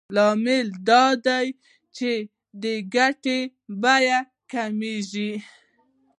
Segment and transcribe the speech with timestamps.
[0.05, 1.45] مهم لامل دا دی
[1.97, 2.11] چې
[2.61, 2.65] د
[2.95, 3.39] ګټې
[3.81, 4.19] بیه
[4.51, 5.31] کمېږي